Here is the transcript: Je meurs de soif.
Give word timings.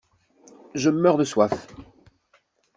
Je 0.73 0.89
meurs 0.89 1.15
de 1.19 1.23
soif. 1.23 1.67